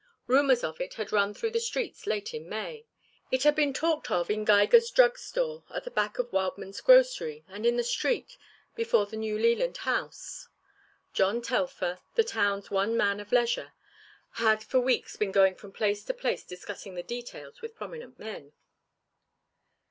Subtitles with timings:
[0.25, 2.87] Rumours of it had run through the streets late in May.
[3.29, 7.45] It had been talked of in Geiger's drug store, at the back of Wildman's grocery,
[7.47, 8.35] and in the street
[8.75, 10.47] before the New Leland House.
[11.13, 13.73] John Telfer, the town's one man of leisure,
[14.41, 18.53] had for weeks been going from place to place discussing the details with prominent men.